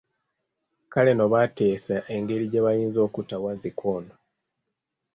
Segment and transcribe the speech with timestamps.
[0.91, 4.13] Kale nno bateesa engeri gye bayinza okutta wazzike ono.